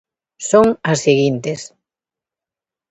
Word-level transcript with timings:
Son 0.49 0.67
as 0.91 0.99
seguintes. 1.05 1.61